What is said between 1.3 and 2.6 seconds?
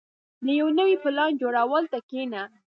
جوړولو ته کښېنه.